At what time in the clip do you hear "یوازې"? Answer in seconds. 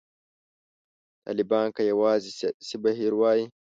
1.91-2.29